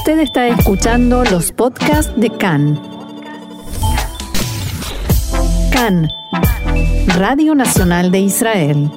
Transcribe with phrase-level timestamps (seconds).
[0.00, 2.80] Usted está escuchando los podcasts de CAN.
[5.70, 6.08] CAN,
[7.18, 8.90] Radio Nacional de Israel.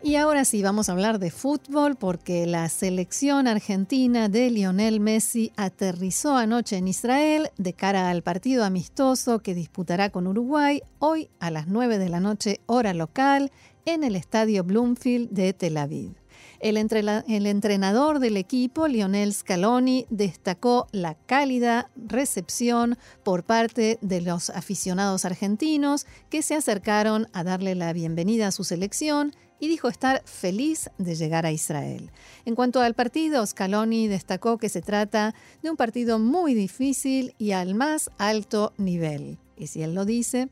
[0.00, 5.50] Y ahora sí, vamos a hablar de fútbol porque la selección argentina de Lionel Messi
[5.56, 11.50] aterrizó anoche en Israel de cara al partido amistoso que disputará con Uruguay hoy a
[11.50, 13.50] las 9 de la noche hora local
[13.86, 16.14] en el estadio Bloomfield de Tel Aviv.
[16.60, 25.24] El, entrenador del equipo, Lionel Scaloni, destacó la cálida recepción por parte de los aficionados
[25.24, 30.90] argentinos que se acercaron a darle la bienvenida a su selección y dijo estar feliz
[30.98, 32.10] de llegar a Israel.
[32.44, 37.52] En cuanto al partido, Scaloni destacó que se trata de un partido muy difícil y
[37.52, 39.38] al más alto nivel.
[39.58, 40.48] Y si él lo dice,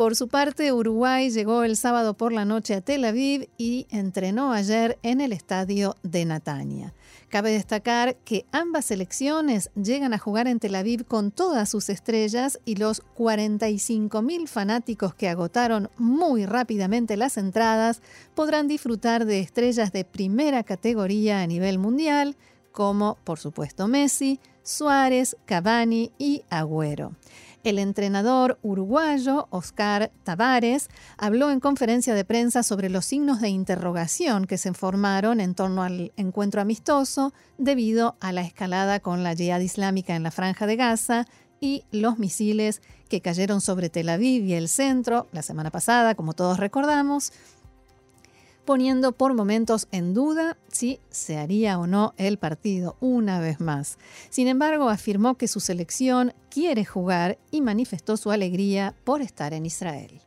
[0.00, 4.54] por su parte, Uruguay llegó el sábado por la noche a Tel Aviv y entrenó
[4.54, 6.94] ayer en el estadio de Natania.
[7.28, 12.58] Cabe destacar que ambas selecciones llegan a jugar en Tel Aviv con todas sus estrellas
[12.64, 18.00] y los 45.000 fanáticos que agotaron muy rápidamente las entradas
[18.34, 22.36] podrán disfrutar de estrellas de primera categoría a nivel mundial,
[22.72, 27.12] como por supuesto Messi, Suárez, Cavani y Agüero.
[27.62, 34.46] El entrenador uruguayo Oscar Tavares habló en conferencia de prensa sobre los signos de interrogación
[34.46, 39.60] que se formaron en torno al encuentro amistoso debido a la escalada con la yihad
[39.60, 41.26] islámica en la franja de Gaza
[41.60, 46.32] y los misiles que cayeron sobre Tel Aviv y el centro la semana pasada, como
[46.32, 47.30] todos recordamos,
[48.70, 53.98] poniendo por momentos en duda si se haría o no el partido una vez más.
[54.28, 59.66] Sin embargo, afirmó que su selección quiere jugar y manifestó su alegría por estar en
[59.66, 60.22] Israel.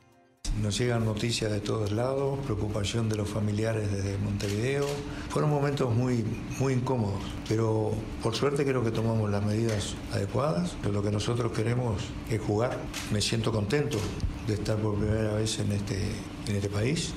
[0.62, 4.88] Nos llegan noticias de todos lados, preocupación de los familiares desde Montevideo.
[5.30, 6.26] Fueron momentos muy,
[6.60, 10.76] muy incómodos, pero por suerte creo que tomamos las medidas adecuadas.
[10.84, 12.78] Lo que nosotros queremos es jugar.
[13.10, 14.00] Me siento contento
[14.48, 15.98] de estar por primera vez en este,
[16.50, 17.14] en este país.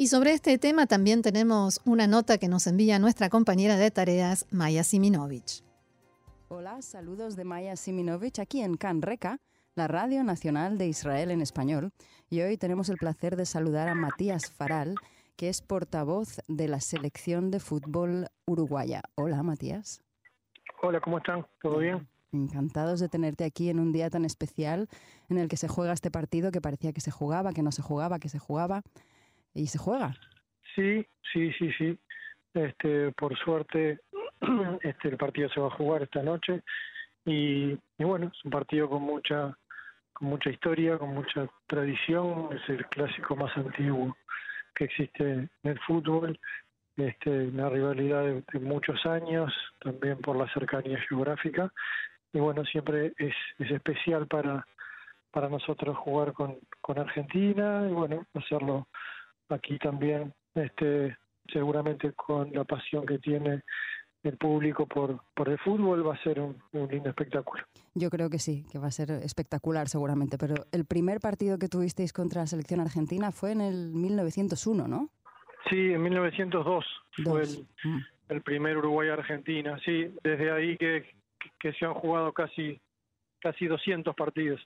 [0.00, 4.46] Y sobre este tema también tenemos una nota que nos envía nuestra compañera de tareas,
[4.52, 5.64] Maya Siminovich.
[6.46, 9.40] Hola, saludos de Maya Siminovich aquí en Canreca,
[9.74, 11.90] la Radio Nacional de Israel en español.
[12.30, 14.94] Y hoy tenemos el placer de saludar a Matías Faral,
[15.34, 19.02] que es portavoz de la selección de fútbol uruguaya.
[19.16, 20.00] Hola, Matías.
[20.80, 21.44] Hola, ¿cómo están?
[21.60, 22.06] ¿Todo bien?
[22.30, 24.88] Encantados de tenerte aquí en un día tan especial
[25.28, 27.82] en el que se juega este partido que parecía que se jugaba, que no se
[27.82, 28.84] jugaba, que se jugaba
[29.54, 30.14] y se juega.
[30.74, 31.98] Sí, sí, sí, sí.
[32.54, 34.00] Este, por suerte,
[34.82, 36.62] este, el partido se va a jugar esta noche
[37.24, 39.56] y, bueno, es un partido con mucha,
[40.12, 42.48] con mucha historia, con mucha tradición.
[42.52, 44.16] Es el clásico más antiguo
[44.74, 46.38] que existe en el fútbol.
[46.96, 51.72] Este, una rivalidad de, muchos años, también por la cercanía geográfica.
[52.32, 54.66] Y bueno, siempre es, es especial para,
[55.30, 58.88] para nosotros jugar con, con Argentina y bueno, hacerlo
[59.48, 61.16] aquí también este
[61.52, 63.62] seguramente con la pasión que tiene
[64.22, 66.56] el público por, por el fútbol va a ser un,
[66.90, 67.62] lindo espectáculo.
[67.94, 71.68] Yo creo que sí, que va a ser espectacular seguramente, pero el primer partido que
[71.68, 75.08] tuvisteis contra la selección argentina fue en el 1901, ¿no?
[75.70, 76.84] Sí, en 1902
[77.24, 77.42] fue
[77.84, 77.98] mm.
[78.28, 81.04] el, primer Uruguay-Argentina, sí, desde ahí que,
[81.58, 82.80] que se han jugado casi,
[83.40, 84.60] casi 200 partidos.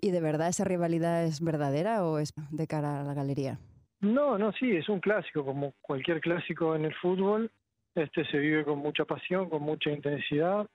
[0.00, 3.58] ¿Y de verdad esa rivalidad es verdadera o es de cara a la galería?
[4.02, 7.50] No, no, sí, es un clásico, como cualquier clásico en el fútbol,
[7.94, 10.66] este se vive con mucha pasión, con mucha intensidad,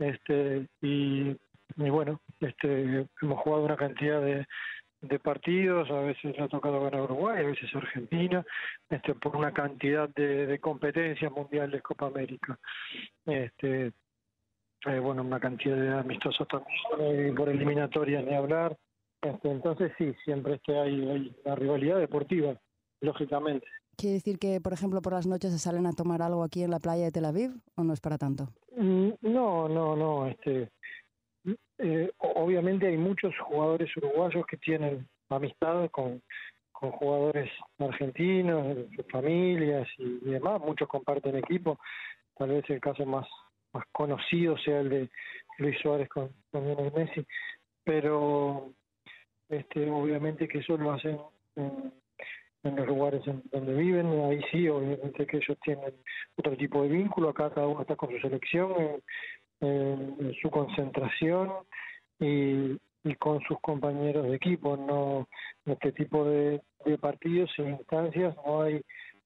[0.00, 1.36] este y,
[1.76, 4.44] bueno, este hemos jugado una cantidad de,
[5.02, 8.44] de partidos, a veces ha tocado ganar Uruguay, a veces Argentina,
[8.90, 12.58] este por una cantidad de, de competencias mundiales Copa América.
[13.24, 13.92] Este
[14.86, 18.76] eh, bueno, una cantidad de amistosos también, por eliminatorias ni hablar.
[19.22, 22.58] Este, entonces sí, siempre este hay, hay una rivalidad deportiva
[23.04, 23.66] lógicamente.
[23.96, 26.70] ¿Quiere decir que, por ejemplo, por las noches se salen a tomar algo aquí en
[26.70, 28.48] la playa de Tel Aviv o no es para tanto?
[28.76, 30.26] Mm, no, no, no.
[30.26, 30.70] Este,
[31.78, 36.22] eh, obviamente hay muchos jugadores uruguayos que tienen amistad con,
[36.72, 38.76] con jugadores argentinos,
[39.12, 40.60] familias y, demás.
[40.60, 41.78] Muchos comparten equipo.
[42.36, 43.28] Tal vez el caso más,
[43.72, 45.10] más conocido sea el de
[45.58, 47.24] Luis Suárez con, con Lionel Messi.
[47.84, 48.72] Pero
[49.48, 51.18] este, obviamente que eso lo hacen
[51.54, 51.92] en
[52.64, 55.92] los lugares en donde viven, ahí sí, obviamente que ellos tienen
[56.36, 59.02] otro tipo de vínculo, acá cada uno está con su selección,
[59.60, 61.50] en, su concentración
[62.18, 62.76] y,
[63.18, 65.28] con sus compañeros de equipo, no
[65.66, 66.62] en este tipo de,
[67.00, 68.82] partidos e instancias no hay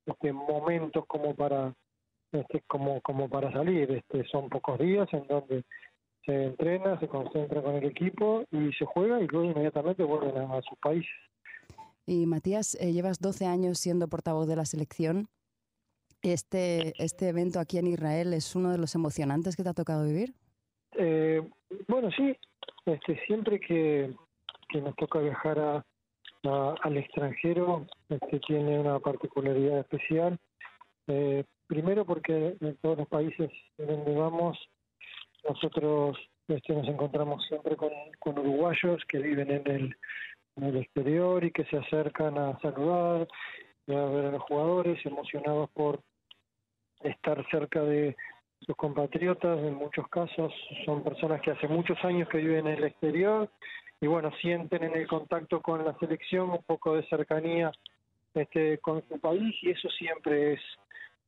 [0.06, 1.73] este, momentos como para
[2.32, 3.90] este, como, como para salir.
[3.90, 5.64] Este, son pocos días en donde
[6.25, 10.61] se entrena, se concentra con el equipo y se juega y luego inmediatamente vuelven a,
[10.62, 11.11] sus países.
[12.08, 15.28] Y Matías, eh, llevas 12 años siendo portavoz de la selección.
[16.22, 20.06] Este, ¿Este evento aquí en Israel es uno de los emocionantes que te ha tocado
[20.06, 20.32] vivir?
[20.93, 21.46] Eh,
[21.87, 22.34] bueno, sí.
[22.87, 24.14] Este, siempre que,
[24.72, 25.84] nos toca viajar a,
[26.82, 30.38] al extranjero, este, tiene una particularidad especial.
[31.08, 34.58] Eh, primero porque en todos los países donde vamos
[35.46, 36.16] nosotros
[36.49, 37.90] este, nos encontramos siempre con,
[38.25, 39.96] uruguayos que viven en el,
[40.58, 43.28] en el exterior y que se acercan a saludar
[43.87, 46.00] y a ver a los jugadores, emocionados por
[47.00, 48.16] estar cerca de
[48.60, 49.58] sus compatriotas.
[49.60, 50.52] En muchos casos
[50.84, 53.49] son personas que hace muchos años que viven en el exterior
[54.00, 57.72] y bueno, sienten en el contacto con la selección un poco de cercanía
[58.34, 60.61] este, con su país y eso siempre es,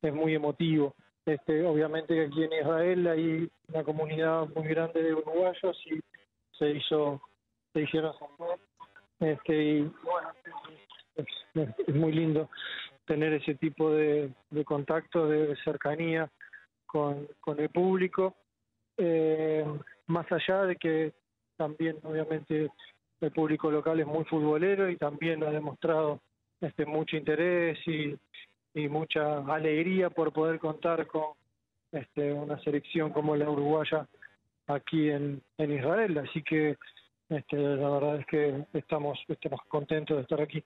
[0.01, 0.93] es muy emotivo.
[1.25, 5.99] Este, obviamente aquí en Israel hay una comunidad muy grande de uruguayos y
[6.57, 7.21] se hizo,
[7.73, 8.13] se hicieron
[9.21, 10.29] este, y bueno,
[11.15, 12.49] es, muy lindo
[13.05, 14.31] tener ese tipo de,
[14.65, 16.29] contacto, de cercanía
[16.87, 17.27] con,
[17.57, 18.35] el público,
[18.97, 19.65] eh,
[20.07, 21.13] más allá de que
[21.55, 22.71] también obviamente
[23.21, 26.19] el público local es muy futbolero y también ha demostrado
[26.59, 28.17] este mucho interés y,
[28.73, 31.33] mucha alegría por poder contar con
[31.91, 34.07] este, una selección como la uruguaya
[34.67, 36.17] aquí en Israel.
[36.19, 36.77] Así que
[37.31, 40.63] este, la verdad es que estamos, estamos contentos de estar aquí.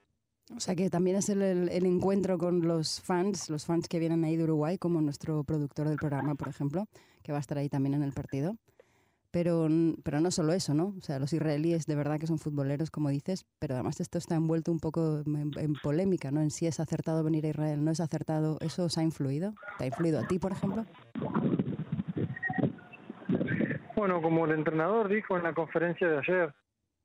[0.56, 4.24] O sea que también es el, el, encuentro con los fans, los fans que vienen
[4.24, 6.86] ahí de Uruguay, como nuestro productor del programa, por ejemplo,
[7.24, 8.56] que va a estar ahí también en el partido.
[9.32, 9.68] Pero,
[10.04, 10.94] pero no solo eso, ¿no?
[10.98, 14.36] O sea, los israelíes de verdad que son futboleros, como dices, pero además esto está
[14.36, 16.42] envuelto un poco en, polémica, ¿no?
[16.42, 18.58] En si es acertado venir a Israel, no es acertado.
[18.62, 19.54] ¿Eso os ha influido?
[19.78, 20.86] ¿Te ha influido a ti, por ejemplo?
[23.96, 26.54] Bueno, como el entrenador dijo en la conferencia de ayer,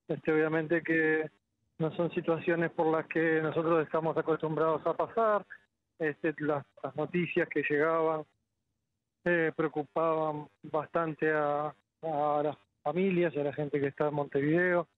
[0.08, 1.30] este, obviamente que
[1.78, 5.46] no son situaciones por las que nosotros estamos acostumbrados a pasar.
[5.98, 6.64] Este, las,
[6.96, 8.24] noticias que llegaban
[9.24, 11.72] eh, preocupaban bastante a,
[12.02, 14.88] las familias, a la gente que está en Montevideo,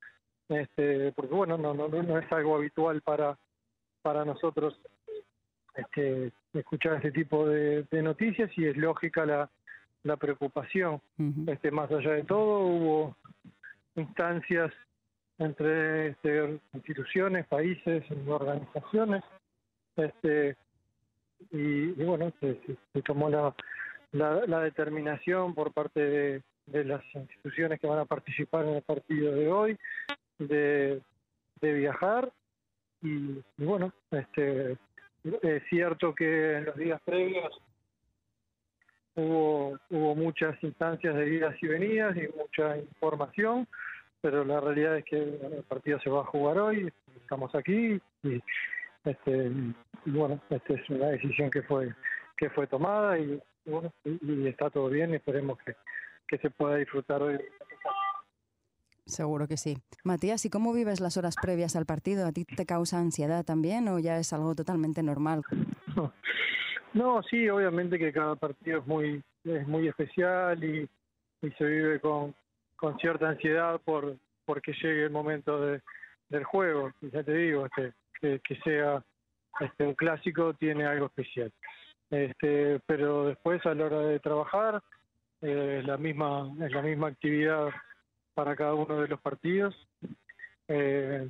[0.49, 3.37] este, porque bueno, no, no, no es algo habitual para,
[4.03, 4.81] para nosotros
[5.75, 9.51] este, escuchar este tipo de, noticias y es lógica la,
[10.05, 11.01] la preocupación.
[11.47, 13.17] este, más allá de todo, hubo
[13.97, 14.73] instancias
[15.39, 19.23] entre este, instituciones, países, organizaciones,
[19.97, 20.57] este,
[21.51, 22.61] y, bueno, se,
[22.93, 23.55] se tomó la,
[24.13, 28.83] la, la, determinación por parte de, de las instituciones que van a participar en el
[28.83, 29.79] partido de hoy,
[30.39, 31.03] de,
[31.61, 32.33] de viajar
[33.03, 34.79] y, bueno, este
[35.43, 37.61] es cierto que en los días previos
[39.15, 43.67] hubo hubo muchas instancias de idas y venidas y mucha información,
[44.21, 48.43] pero la realidad es que el partido se va a jugar hoy, estamos aquí y
[49.05, 49.51] este
[50.07, 51.95] bueno, esta es una decisión que fue
[52.37, 55.75] que fue tomada y bueno, y, está todo bien, esperemos que
[56.27, 57.39] que se pueda disfrutar hoy.
[59.05, 59.77] Seguro que sí.
[60.05, 62.27] Matías, ¿y cómo vives las horas previas al partido?
[62.27, 65.43] ¿A ti te causa ansiedad también o ya es algo totalmente normal?
[66.95, 70.89] No, sí, obviamente que cada partido es muy es muy especial y,
[71.41, 72.35] y se vive con,
[72.77, 75.81] con cierta ansiedad por porque llegue el momento de,
[76.29, 76.93] del juego.
[77.01, 79.03] Y ya te digo, este, que, sea
[79.61, 81.53] este, un clásico tiene algo especial.
[82.11, 84.83] Este, pero después a la hora de trabajar
[85.41, 87.69] eh, es la misma es la misma actividad
[88.35, 89.75] para cada uno de los partidos
[90.69, 91.27] eh,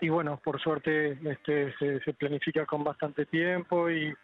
[0.00, 4.14] y bueno por suerte este se, planifica con bastante tiempo y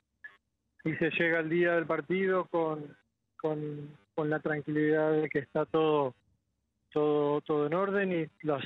[0.86, 2.96] y se llega al día del partido con
[3.36, 6.14] con, con la tranquilidad de que está todo
[6.92, 8.64] todo todo en orden y las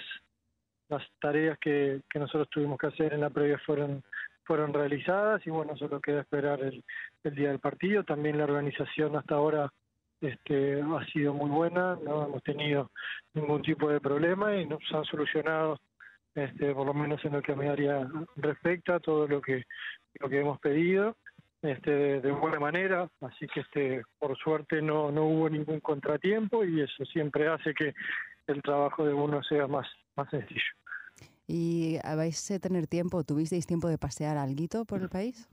[0.88, 4.02] las tareas que, que nosotros tuvimos que hacer en la previa fueron
[4.44, 6.84] fueron realizadas y bueno solo queda esperar el,
[7.24, 8.04] el día del partido.
[8.04, 9.72] También la organización hasta ahora
[10.20, 12.90] este, ha sido muy buena, no hemos tenido
[13.32, 15.78] ningún tipo de problema y nos han solucionado,
[16.34, 19.64] este, por lo menos en lo que a mi área respecta, todo lo que
[20.18, 21.16] lo que hemos pedido
[21.62, 26.80] este, de buena manera, así que este, por suerte no, no hubo ningún contratiempo y
[26.80, 27.94] eso siempre hace que
[28.46, 29.86] el trabajo de uno sea más,
[30.16, 30.72] más sencillo.
[31.46, 35.48] ¿Y vais a tener tiempo, tuvisteis tiempo de pasear algo por el país?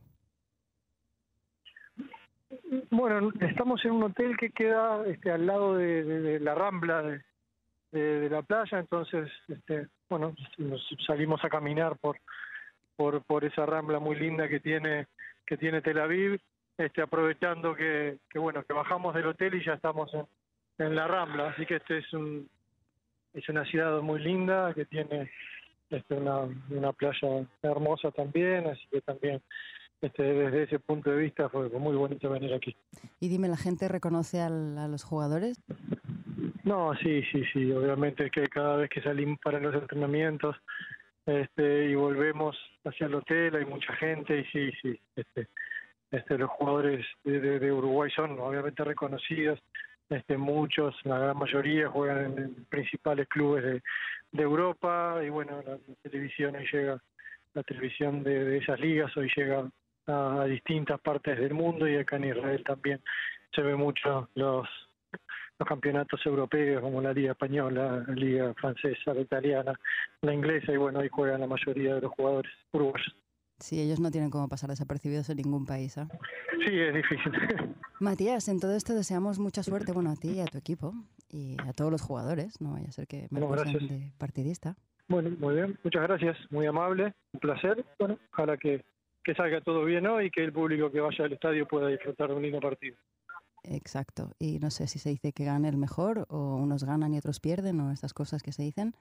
[2.92, 7.22] Bueno, estamos en un hotel que queda este, al lado de, la rambla de,
[7.92, 12.18] de, la playa, entonces, este, bueno, nos salimos a caminar por,
[12.98, 15.08] por, por esa rambla muy linda que tiene,
[15.46, 16.42] que tiene Tel Aviv
[16.78, 20.26] este, aprovechando que, que, bueno, que bajamos del hotel y ya estamos en,
[20.78, 22.50] en la Rambla, así que este es un
[23.34, 25.30] es una ciudad muy linda que tiene
[25.90, 29.42] este, una, una playa hermosa también, así que también
[30.02, 32.76] este, desde ese punto de vista fue muy bonito venir aquí.
[33.20, 35.62] Y dime, ¿la gente reconoce al, a los jugadores?
[36.64, 40.56] No, sí, sí, sí, obviamente que cada vez que salimos para los entrenamientos
[41.28, 45.48] este, y volvemos hacia el hotel hay mucha gente y sí, sí, este,
[46.10, 49.60] este, los jugadores de, de, Uruguay son obviamente reconocidos,
[50.10, 53.82] este, muchos, la gran mayoría juegan en principales clubes de,
[54.42, 56.98] Europa y bueno, la, televisión hoy llega,
[57.54, 59.70] la televisión de, de esas ligas hoy llega
[60.08, 63.02] a, a, distintas partes del mundo y acá en Israel también
[63.54, 64.66] se ve mucho los
[65.60, 69.80] los campeonatos europeos como la liga española, la liga francesa, la italiana,
[70.22, 73.16] la inglesa y bueno, ahí juegan la mayoría de los jugadores uruguayos.
[73.60, 75.98] Sí, ellos no tienen cómo pasar desapercibidos en ningún país.
[75.98, 76.08] ¿eh?
[76.66, 77.32] Sí, es difícil.
[78.00, 80.94] Matías, en todo esto deseamos mucha suerte, bueno, a ti y a tu equipo
[81.30, 84.76] y a todos los jugadores, no vaya a ser que me bueno, de partidista.
[85.08, 87.84] Bueno, muy bien, muchas gracias, muy amable, un placer.
[87.98, 88.86] Bueno, ojalá que,
[89.24, 92.30] que salga todo bien hoy y que el público que vaya al estadio pueda disfrutar
[92.30, 92.98] de un lindo partido.
[93.70, 97.18] Exacto, y no sé si se dice que gane el mejor o unos ganan y
[97.18, 98.96] otros pierden o estas cosas que se dicen,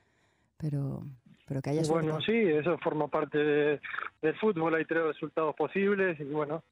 [0.57, 1.03] pero
[1.47, 2.11] pero que haya suerte.
[2.11, 3.81] Bueno, sí, eso forma parte de,
[4.21, 6.65] del fútbol, hay tres resultados posibles y bueno,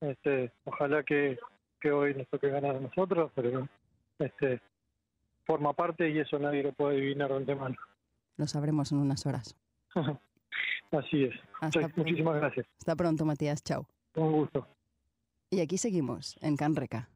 [0.00, 1.38] este, ojalá que,
[1.80, 3.66] que hoy nos toque ganar a nosotros, pero
[4.18, 4.60] este
[5.46, 7.76] forma parte y eso nadie lo puede adivinar de antemano.
[8.36, 9.56] Lo sabremos en unas horas.
[10.92, 11.34] Así es.
[11.60, 12.66] Hasta Muchísimas gracias.
[12.78, 13.62] Hasta pronto, Matías.
[13.62, 13.86] Chao.
[14.14, 14.66] Un gusto.
[15.50, 17.08] Y aquí seguimos, en Canreca.